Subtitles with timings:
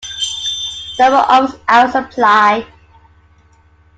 [0.97, 2.65] Normal office hours apply.